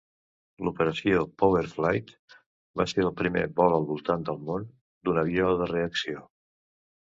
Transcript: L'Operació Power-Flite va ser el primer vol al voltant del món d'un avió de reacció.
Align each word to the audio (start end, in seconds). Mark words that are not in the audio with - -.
L'Operació 0.67 1.19
Power-Flite 1.41 2.39
va 2.83 2.87
ser 2.95 3.05
el 3.07 3.13
primer 3.21 3.45
vol 3.61 3.77
al 3.77 3.87
voltant 3.93 4.27
del 4.33 4.43
món 4.51 4.69
d'un 4.75 5.23
avió 5.27 5.55
de 5.65 5.73
reacció. 5.77 6.29